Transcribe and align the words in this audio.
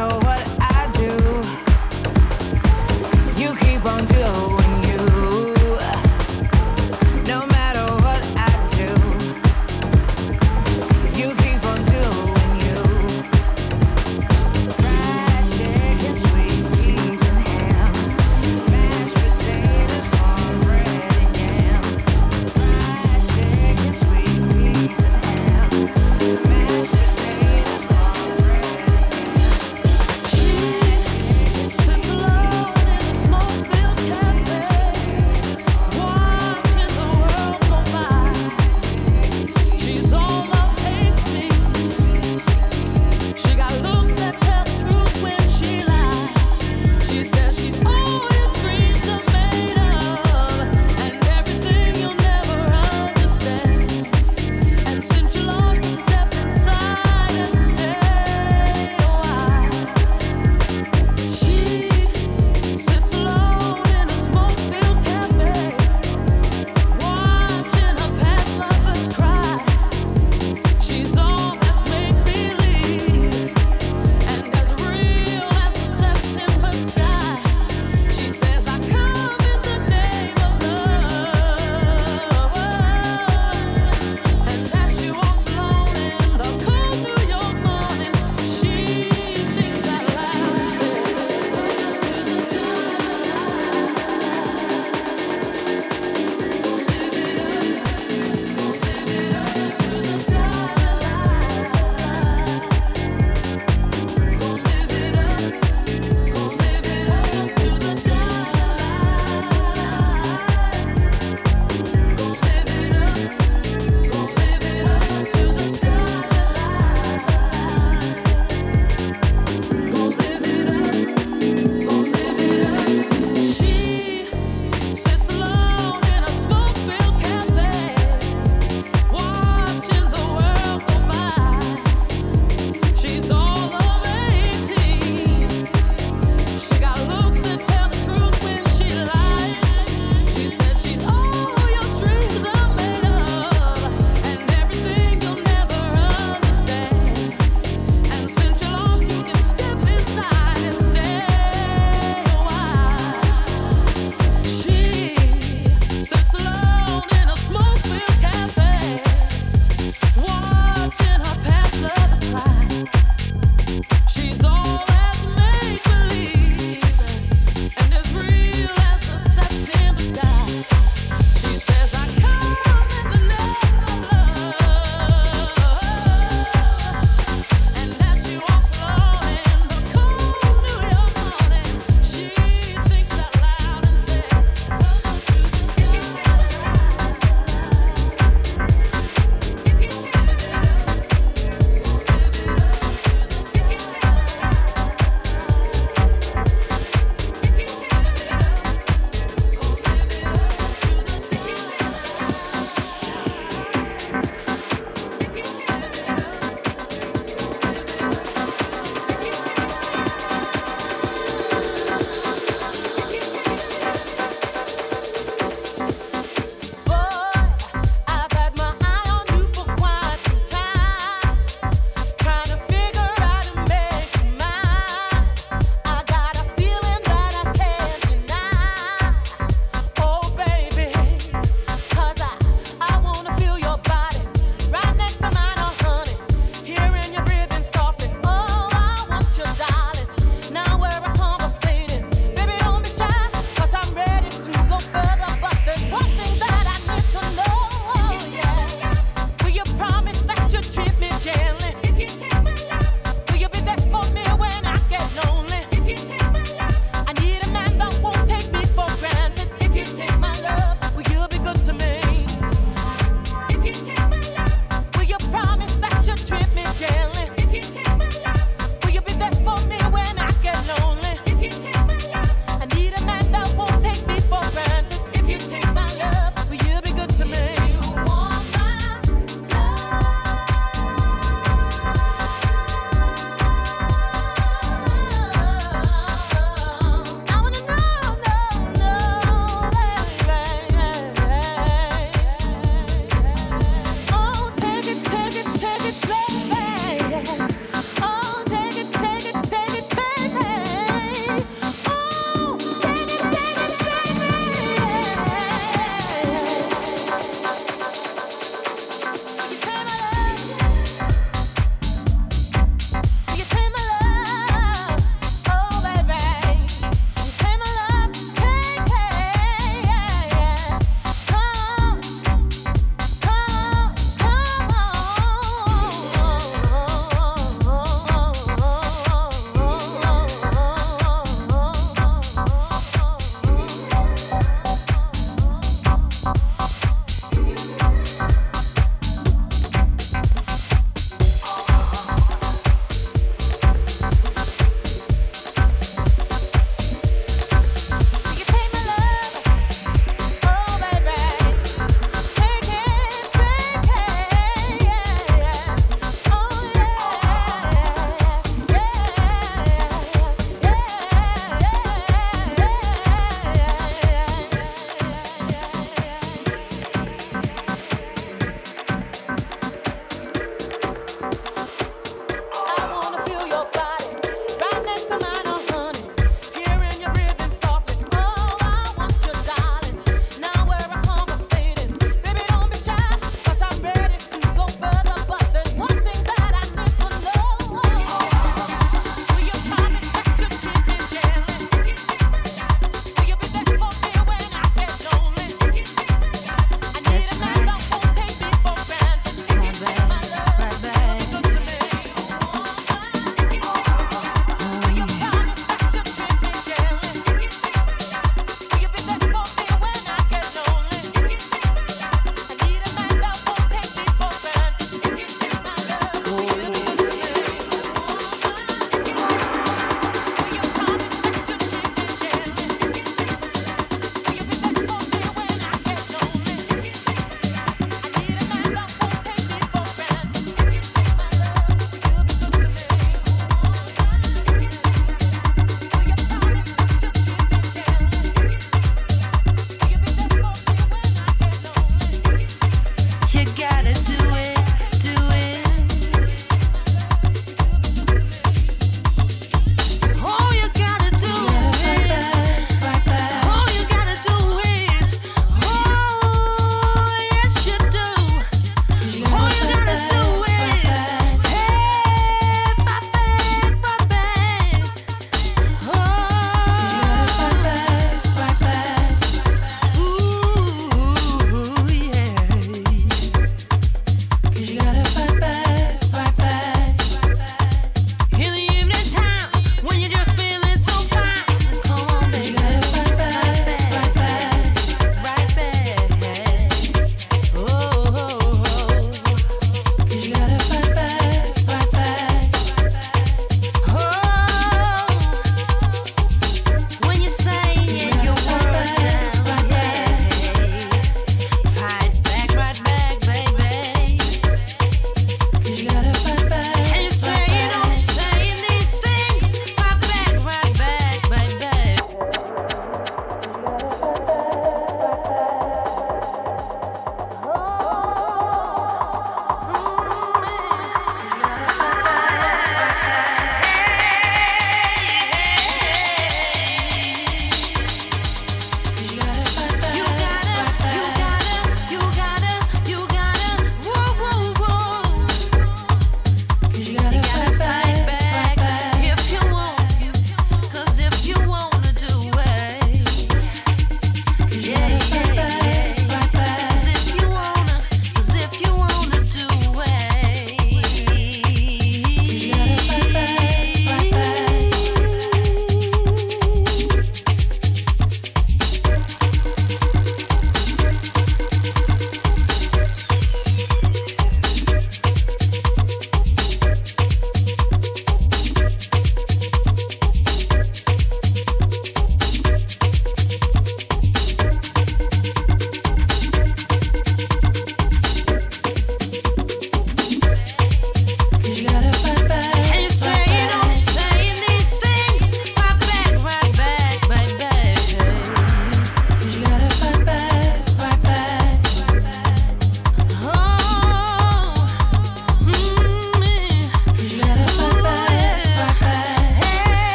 know 0.00 0.18
what 0.20 0.44
I 0.60 0.90
do. 0.94 1.10
You 3.40 3.54
keep 3.56 3.84
on 3.84 4.06
doing. 4.06 4.79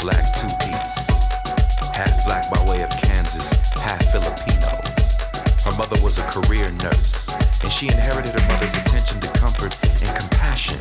black 0.00 0.34
two 0.34 0.48
piece. 0.64 1.06
Half 1.94 2.24
black 2.24 2.50
by 2.50 2.64
way 2.64 2.82
of 2.82 2.90
Kansas, 2.90 3.52
half 3.74 4.02
Filipino. 4.10 4.68
Her 5.64 5.76
mother 5.76 6.00
was 6.02 6.18
a 6.18 6.22
career 6.30 6.70
nurse, 6.82 7.28
and 7.62 7.70
she 7.70 7.88
inherited 7.88 8.32
her 8.32 8.48
mother's 8.48 8.74
attention 8.78 9.20
to 9.20 9.28
comfort 9.38 9.76
and 10.02 10.18
compassion, 10.18 10.78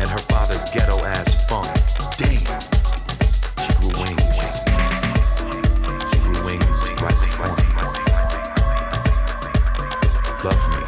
and 0.00 0.10
her 0.10 0.18
father's 0.18 0.68
ghetto 0.70 0.98
ass 1.04 1.46
funk. 1.48 1.66
Damn! 2.18 2.60
She 3.62 3.72
grew 3.80 3.92
wings. 3.98 4.60
She 6.10 6.18
grew 6.18 6.44
wings 6.44 6.88
like 7.00 7.16
a. 7.16 7.32
Love 10.44 10.76
me. 10.76 10.81